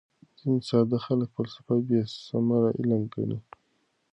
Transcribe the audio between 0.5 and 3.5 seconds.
ساده خلک فلسفه بېثمره علم ګڼي.